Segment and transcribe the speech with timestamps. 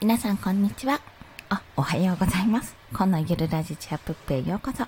[0.00, 1.00] 皆さんこんにちは。
[1.48, 2.76] あ、おはようございます。
[2.96, 4.84] このゆるラジチアップへようこそ。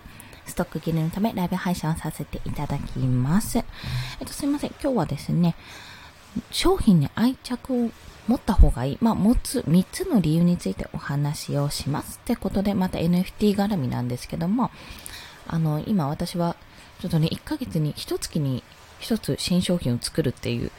[0.46, 3.58] ストック切れのためライブ配信をさせていただきます。
[3.58, 3.64] えっ
[4.24, 4.70] と、すいません。
[4.80, 5.56] 今日はですね、
[6.52, 7.90] 商品に愛着を
[8.28, 8.98] 持った方がいい。
[9.00, 12.20] まあ、持つ3つの理由についてお話をします。
[12.22, 14.70] ってことで、また NFT 絡みなんですけども、
[15.48, 16.54] あの、今私は、
[17.00, 18.62] ちょっとね、1ヶ月に、1月に
[19.00, 20.70] 1つ新商品を作るっていう、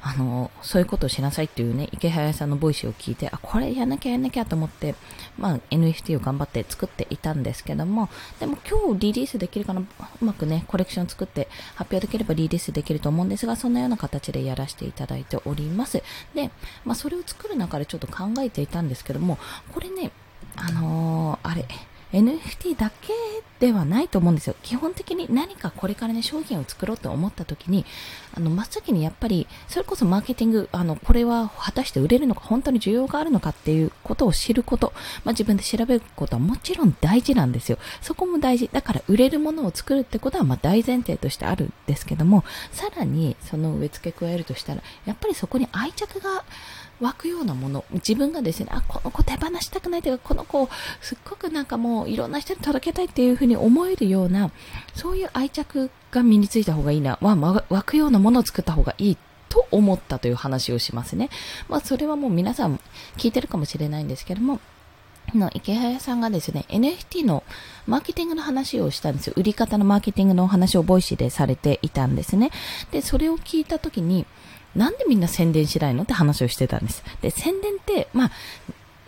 [0.00, 4.94] あの、そういうことをしなさいっていうね、池早さんのボイスを聞いて、あ、これやんなきゃやんなきゃと思って、
[5.36, 16.02] まあ、NFT を頑張って作っていたんですけども、でも今日リリースできるかな、うまくね、コレクション作って発表できればリリースできると思うんですが、そんなような形でやらせていただいております。
[16.34, 16.50] で、
[16.84, 19.38] まあ、それを作る中でちょっと考えていたんですけども、
[19.72, 20.12] これね、
[20.56, 21.66] あのーあれ、
[22.12, 23.12] NFT だけ
[23.60, 24.54] ではないと思うんですよ。
[24.62, 27.84] 基本的に何かこれからね、商品を作ろうと思った時に、
[28.34, 34.92] あの、真っ先にやっぱり、それこそマーケティング、あの、これは果たして売れるのか、本当に需要があるのかっていうことを知ること、
[35.24, 37.78] まあ、自分で調べることはもちろん大事なんですよ。
[38.00, 38.70] そこも大事。
[38.72, 46.44] だから売れるものを作るってことは、まあ、大前提としてあるんですけども、さらにその植え付け加えるとしたら、やっぱりそこに愛着が、
[47.00, 54.50] 湧くようなもの、自分がですね、あ、この子手放したくないというか、この子を、すっごくなんかもういろんな人に届けたいっていうふうにに思えるような、
[54.94, 57.34] そういう愛着が身についた方がいいな、ま、
[57.68, 59.16] 湧くようなものを作った方がいい
[59.48, 61.30] と思ったという話をしますね。
[61.68, 62.80] まあ、それはもう皆さん
[63.16, 64.60] 聞いてるかもしれないんですけども、
[65.34, 67.42] のイケハヤさんがですね、NFT の
[67.86, 69.34] マーケティングの話をしたんですよ。
[69.36, 72.50] 売り方のマーケティングのお話を Voicy でされていたんですね。
[72.90, 74.24] で、それを聞いたときに、
[74.74, 76.04] なんでみんな宣伝しないの？
[76.04, 77.02] って話をしてたんです。
[77.20, 78.30] で、宣伝って、まあ、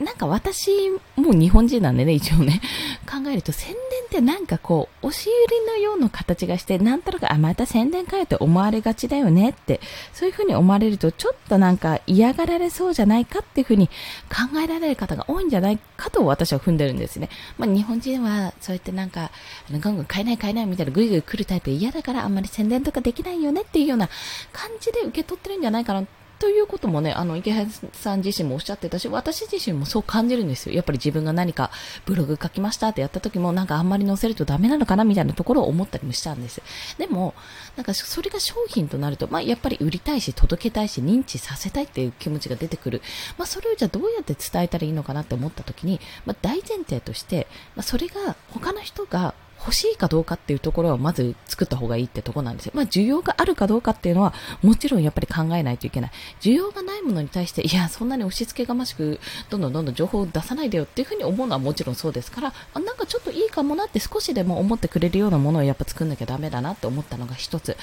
[0.00, 0.70] なんか私
[1.16, 2.62] も日本人なんでね、一応ね、
[3.06, 3.76] 考えると宣伝
[4.06, 9.80] ってなんかこう、押し売りのような形がして、なんとなく、あ、また宣伝かよって思われがちだよねって、
[10.14, 13.88] そういうふうに思われると、ちょっとなんか嫌がられそうじゃないかっていうふうに
[14.28, 17.28] 考えられる方が多いんじゃないかと私は踏んでるんですね。
[17.58, 19.30] まあ日本人はそうやってなんか、
[19.70, 24.08] ガンガン買えない買えないみたいなぐいぐい来るタイプ嫌だからあんまり宣伝とかできないよねっていうような
[24.50, 26.06] 感じで受け取ってるんじゃないかな
[26.40, 30.74] ということもね、あの、池原さん自身もおっしゃってたし、私自身もそう感じるんですよ。
[30.74, 31.70] やっぱり自分が何か
[32.06, 36.62] ブログ書きましたってやった時も、なんかあんまり載せるとダメなのかなみたいなところを思ったりもしたんです。
[36.96, 37.34] でも、
[37.76, 43.02] なんかそれが商品となると、まあやっぱり売りたいし、届けたいし、認知させたいっていう気持ちが出てくる。
[43.36, 52.72] まあそれをじゃあどうやって伝えたらいいのかなって思った時に、まあ大前提として、まあそれが他の人が欲しいかどうかっていうところはまず作った方がいいってとこなんですよ。
[52.74, 54.32] まあ需要があるかどうかっていうのは
[54.62, 56.10] もちろんやっぱり考えないといけない。
[56.40, 59.20] 需要がないものに対して、いや、そんなに押し付けがましく、
[59.50, 67.76] どんどんどんどん情報を出さないでよっていうふうに思うのはもちろんそうですから、あなんかちょっといいかもなって少しでも思ってくれるようなものをやっぱ作んなきゃダメだなって思ったのが一つ。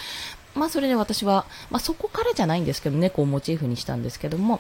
[0.55, 4.59] まあそれで私は、まあそこからじゃないんですけど、猫をモチーフにしたんですけども、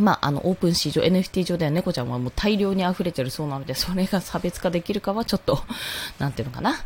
[0.00, 5.62] まあ、あの、オープン市場、NFT 上では猫ちゃんはもう大量に溢れてるそうなので、それが差別化できるかはちょっと、
[6.18, 6.76] なんていうのかな。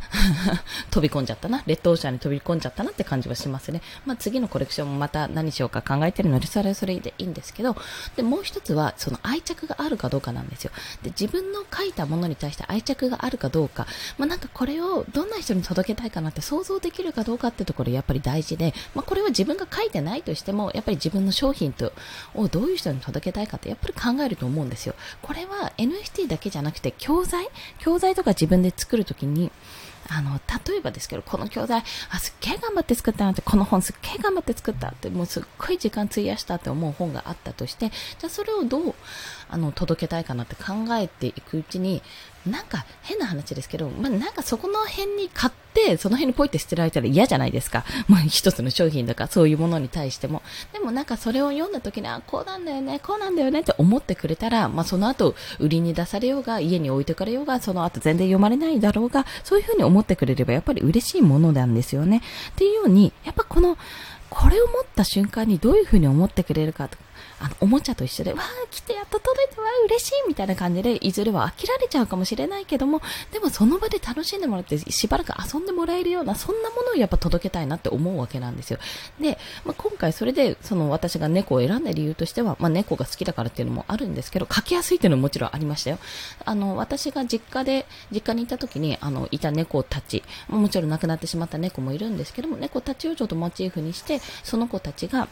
[0.91, 1.63] 飛び込んじゃったな。
[1.67, 3.81] レッドオーシャンに飛び込んじゃったなって感じはしますね。
[4.05, 7.77] まあ、次のコレクションもまた何しようか考えてるので、それはそれでいいんですけど、
[8.17, 10.71] で、もう一つは、その愛着があるかどうかなんですよ。
[11.03, 13.87] で、自分の書いたものに対して愛着があるかどうか、
[14.19, 21.93] まあ、なんかこれをどんな人に届けたいかなって想像できるかどうかってところやっぱり大事で、まあ、これは自分が書いてないとしても、やっぱり自分の商品と、
[22.35, 24.95] をどういう人に届けたいかってやっぱり考えると思うんですよ。
[25.23, 27.49] これは NFT だけじゃなくて教材？
[27.79, 29.51] 教材とか自分で作るときに、
[30.09, 38.95] あの、例えばですけど、この教材、あ、すっげえ頑張って作ったなって、この本すっげえ頑張って作ったって、もうすっごい時間費やしたって思う本があったとして、じゃあそれをどう、
[39.49, 42.03] あの、届けたいかなって考えていくうちに、
[42.47, 47.85] なんか変な話ですけど、まあ、なんかそこの辺に買って、その辺にポイって捨てられたら嫌じゃないですか。
[48.07, 50.43] まあ、一つの商品とかそういうものに対しても。
[50.73, 62.23] でもなんかそれを読んだ時に、あ、こうなんだよね、こうなんだよねって思ってくれたら、まあ、その後、売りに出されようが、家に置いてかれようが、その後全然読まれないだろうが、そういうふうに思ってくれればやっぱり嬉しいものなんですよね。
[62.51, 63.79] っていうように、やっぱこの、
[64.31, 66.99] これを持った瞬間にどういうふうに思ってくれるかと
[67.45, 73.03] あの、おもちゃと一緒で、わー、来てやっと届いて、わー、嬉しいみたいな感じで、いずれは飽きられちゃうかもしれないけども、
[73.33, 78.79] でもその場で楽しんでもらって、しばらく遊んでもらえるような、そんなものをやっぱ届けたいなって思うわけなんですよ。
[79.21, 79.37] で、
[79.67, 85.99] まあ、今回それで、その私が猫を選んだ理由としては、まあ、猫が好きだからっていうのもあるんですけど、書きやすいっていうのももちろんありましたよ。
[86.47, 95.29] あの、私が実家で、実家にいた時に、あの、いた猫たち、もちろん亡くなってしまった猫もいるんですけども、猫たちをちょっとモチーフにして、その子たちが、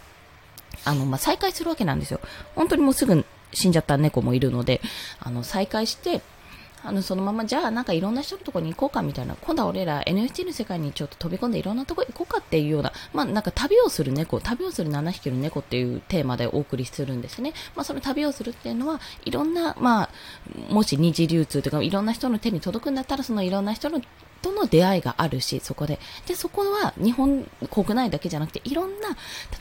[0.85, 2.21] あの、まあ、再会するわけなんですよ。
[2.55, 4.81] 本当にもうすぐ死んじゃった猫もいるので、
[5.21, 6.23] あの、再会して、
[6.85, 17.53] あの、そのまま、じゃあなんかいろんな人のところに行こうかみたいな、今度は俺ら NFT の世界にちょっと飛び込んでいろんなとこ行こうかっていうような、まあなんか旅をする猫、旅をする7匹の猫っていうテーマでお送りするんですね。
[17.77, 20.11] まあその旅をするっていうのは、いろんな、まあ、
[20.73, 24.01] もし二次流通とか、いろんな人の手に届くんだったら、そのいろんな人の
[24.43, 25.99] との出会いがあるし、そこで。
[26.27, 29.15] で、そこは日本国内だけじゃなくて、いろんな、例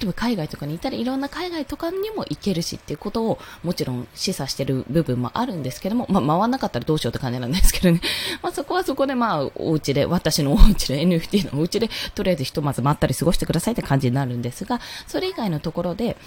[0.03, 8.01] えば海外とかにいたらいろんな海外とかにも行けるしっていうことを、もちろん示唆してる部分もあるんですけども、まあ、回んなかったらどうしようって感じなんですけどね。
[8.41, 16.17] まあ、そこはそこでまあ、お家で、私のお家で、NFT のお家で、とりあえずひとまず待ったり過ごしてくださいって感じになるんですが、それ以外のところで、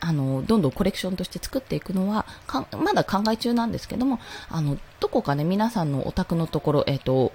[0.00, 2.26] あの、どんどんコレクションとして作っていくのは、
[2.82, 4.18] まだ考え中なんですけども、
[4.48, 7.32] あの、どこかね、皆さんのお宅のところ、えっ、ー、と、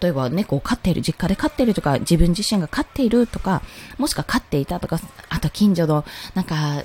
[0.00, 3.62] 例えば猫を飼っている、実家で飼っているとか、自分自身が飼っているとか、
[3.98, 6.04] もしくは飼っていたとか、あと近所の、
[6.34, 6.84] なんか、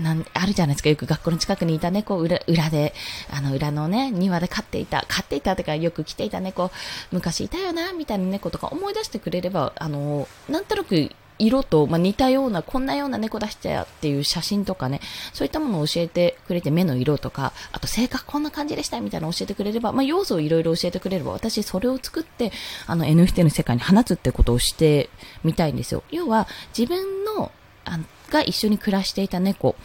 [0.00, 0.90] なんあるじゃないですか。
[0.90, 2.94] よく学校の近くにいた猫裏、裏で、
[3.30, 6.70] あの、裏のね、庭で飼っていた、飼っていたとか、よく来ていた猫、
[7.12, 15.00] 昔いたよな、みたいな猫とか思い出してくれれば、あの、なんとなく色と、まあ、似たような、こんなような猫出したやっていう写真とかね、
[15.32, 22.52] そういったものを教えてくれて、目の色とか、あと性格こんな感じでしたみたいなのを教えてくれれば、まあ、要素をいろいろ教えてくれれば、私それを作って、
[22.86, 25.10] あの NFT の世界に放つってことをして
[25.42, 26.02] みたいんですよ。
[26.10, 26.46] 要は、
[26.76, 27.50] 自分の、
[27.84, 27.98] あ
[28.30, 29.76] が一緒に暮らしていた猫、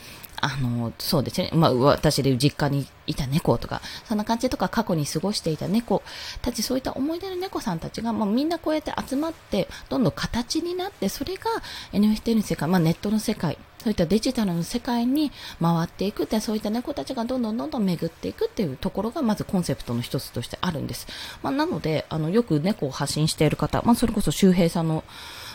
[0.41, 1.51] あの、そうですね。
[1.53, 6.01] まあ、私で実家にいた猫とか、そんな感じとか過去に過ごしていた猫
[6.41, 11.50] たち、そういった思い出の猫さんたちが、まあ、みんなこうやって集まって、どんどん形になって、それが
[11.94, 15.31] NFT の世界、まあ、ネットの世界、そういったデジタルの世界に
[15.62, 21.07] 回っていくって、そういった猫たちがどんどんどんどん巡っていくっていうところが、まずコンセプトの一つとしてあるんです。
[21.42, 25.03] まあ、なので、あの、よく猫を発信している方、まあ、それこそ周平さんの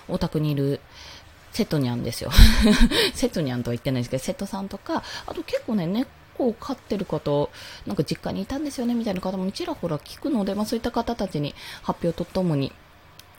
[0.09, 0.81] お宅にいる、
[1.55, 2.33] セトニャンですよ。
[3.15, 7.49] セトニャンとは言ってないですけど、瀬戸さんとか、あと結構ね、猫を飼ってる方、
[7.87, 12.73] なんか実家にいたんですよね、みたいな方もちらほら聞くので、まあそういった方たちに発表とともに、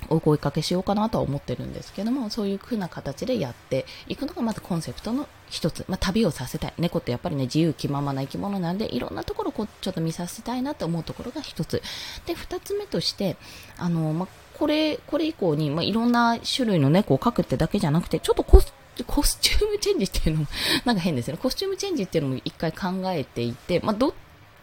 [0.09, 5.83] お声かけしようかなとは思ってるんですけども、そういう風な形でやっていくのがまずコンセプトの一つ。
[5.89, 6.73] まあ、旅をさせたい。
[6.77, 11.81] 猫ってやっぱりね、自由気ままな生き物なんで、いろんなところをこう、ちょっと見させたいなと思うところが一つ。
[12.25, 13.35] で、二つ目として、
[13.77, 18.73] あの、まあ、これ、これ以降に、まあ、いろんな種類の猫を描くってだけじゃなくて、ちょっとコス
[19.03, 20.47] コスチュームチェンジっていうのも、
[20.85, 21.37] なんか変ですね。
[21.37, 24.13] コスチュームチェンジっていうのも一回考えていて、まあ、ど、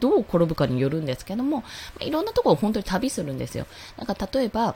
[0.02, 1.62] どう転ぶかによるんですけども、
[2.00, 3.66] いろんなところを本当に旅するんですよ。
[3.96, 4.74] なんか例えば、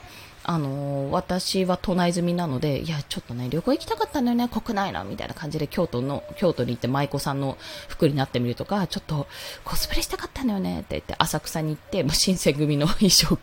[0.49, 7.59] あのー、私は都内済みなので、いや、ちょっとね、旅行行きたかったんだよね、国内の、みたいな感じで、京都の、京都に行って舞妓さんの
[7.89, 9.27] 服になってみるとか、ちょっと
[9.65, 13.37] コスプレしたかったんだよね、って言って、浅草に行って、まあ、新選組の衣装を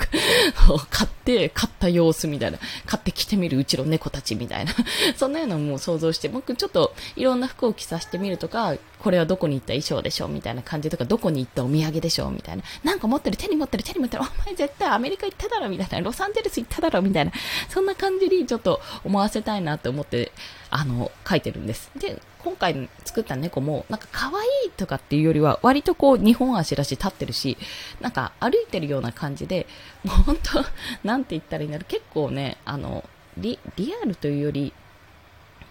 [0.89, 4.73] 買って、買った様子みたいな、買って着てみるうちの猫たちみたいな、
[5.17, 12.63] そんなようなもう想像して、僕ちょっといろんな服を着させてみるとか、これはどこに行った衣装でしょうみたいな感じとか、どこに行ったお土産でしょうみたいな。
[12.83, 17.33] なんか持ってる、手に持ってる、手に持ってる、お前絶対アメリカ行っただろみたいな、ロサンゼルス行っただろみたいな、
[17.67, 20.31] そんな感じにちょっと思わせたいなって思って、
[20.69, 21.91] あの、書いてるんです。
[21.97, 27.57] で、今回作った猫も、なんか可愛いとかっていうよりは、割とこう、日本足だし立ってるし、
[27.99, 29.67] なんか歩いてるような感じで、
[30.05, 30.65] もう本当、
[31.03, 33.03] なんて言ったらいいんだろう、結構ね、あの、
[33.37, 34.71] リ、リアルというより、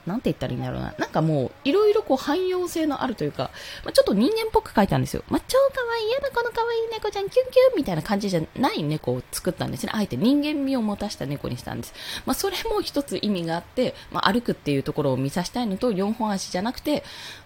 [0.07, 0.95] なんて言ったらいいんだろうな。
[0.99, 3.51] なんかもう、いろいろこう汎用性のあるというか、
[3.85, 5.23] まあ、ちょっと人間っぽく書いたんですよ。
[5.29, 9.93] まあ、超可愛い、嫌なこの可愛い猫ちゃん、キュンキュンみたいな感じじゃない猫を作ったんですね。
[9.95, 11.95] あえて人間味を持たした猫にしたんです。
[12.27, 17.05] まあ、それも一つ意味があって、まあ、歩くっていうところを見させたいのと、4本足じゃなくて、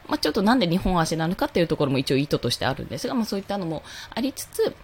[0.08, 3.82] まあ、ちょっとなんで2本足なのかっていうところも一応意図としてあるんですが、まあ、そういったのも
[4.14, 4.74] ありつつ、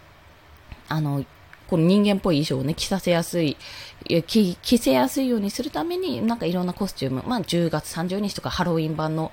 [0.88, 1.24] あの、
[1.72, 3.56] この人間っぽい衣装をね、着させやすい、
[4.26, 9.32] 着、着せやすいようにするために、なんかいろんなコスチューム、まあ10月30日とかハロウィン版の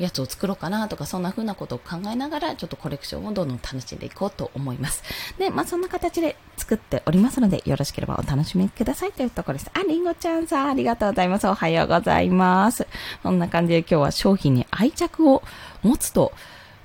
[0.00, 5.04] やつを作ろうかなとか、そんな風なことを考えながら、ちょっとコレクションをどんどん楽しんでいこうと思います。
[5.38, 9.70] で、まあそんな形で作っておりますので、よろしければお楽しみくださいというところです。
[9.72, 11.46] あ、りんごちゃんさん、ありがとうございます。
[11.46, 12.84] おはようございます。
[13.22, 15.44] そんな感じで今日は商品に愛着を
[15.84, 16.32] 持つと、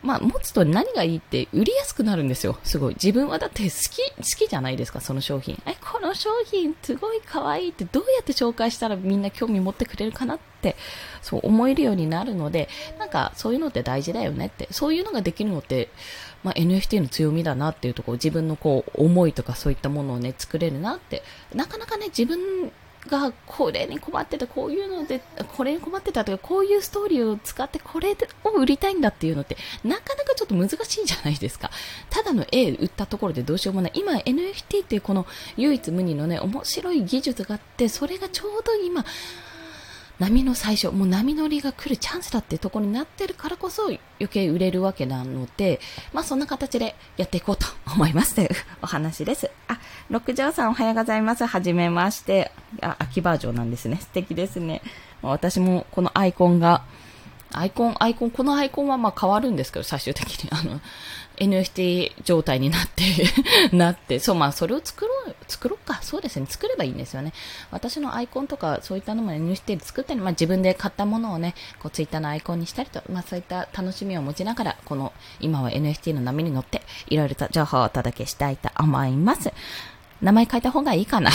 [0.03, 2.57] まあ、持つと何がいいって売りやすくなるんですよ。
[2.63, 2.95] すごい。
[2.95, 5.61] 自分はだって好き、好きじゃないですか、その商品。
[5.65, 10.75] え、この商品すごい可愛いってどうやって紹介したらみんな興味持ってくれるかなって、
[11.21, 12.67] そう思えるようになるので、
[12.97, 15.89] なんかそういうのって大事だよねって、そういうのができるのって、
[16.43, 21.21] まあ、NFT の強みだなっていうところ、自分のこう、思いとかそういったものをね、作れるなって、
[21.53, 22.71] なかなかね、自分
[23.07, 25.21] がこれに困ってた、こういうので、
[25.55, 31.71] これに困ってたとか、こういうストーリーを使ってこれを売りたいんだっていうのって、なかなかちょっと難しいじゃないですか。
[32.09, 33.91] ただの絵売ったところでどうしようもない。
[33.95, 35.25] 今 NFT っていうこの
[35.57, 39.03] 唯一無二のね、面白い技術があって、それがちょうど今、
[40.21, 43.99] 波の最初、もう波乗りが来るチャンスだってところになってるからこそ余
[44.29, 45.79] 計売れるわけなので、
[46.13, 48.49] まあそんな形でやっていこうと思いますという
[48.83, 49.49] お話です。
[49.67, 49.79] あ、
[50.11, 51.45] 六条さんおはようございます。
[51.45, 52.51] はじめまして。
[52.81, 53.97] あ、秋バージョンなんですね。
[53.99, 54.83] 素敵ですね。
[55.23, 56.83] 私もこのアイコンが、
[57.53, 60.49] アイコン、アイコン、このアイコンはまあ変わるんですけど、最終的に。
[60.53, 60.79] あの、
[61.37, 63.03] NFT 状態になって
[63.75, 65.99] なって、そう、まあ、それを作ろう、作ろうか。
[66.01, 66.45] そうですね。
[66.47, 67.33] 作ればいいんですよね。
[67.71, 79.51] 私のアイコンとか、そういったのも NFT で作ったり、まあ、自分で買ったものをね、こう、ツイッターのアイコンにしたりと、まあ、そういった楽しみを持ちながら、この、今は NFT の波に乗って、いろいろと情報をお届けしたいと思います。
[80.21, 81.31] 名前変えた方がいいかな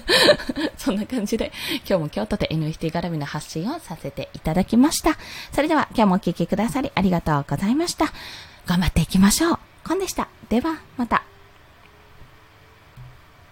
[0.78, 1.52] そんな感じで、
[1.88, 5.16] 今日も京都で NFT 絡みの発信をさせていただきました。
[5.52, 8.12] それでは、今日もお聴きくださりありがとうございました。
[8.66, 9.58] 頑張っていきましょう。
[9.86, 10.28] コンでした。
[10.48, 11.33] では、また。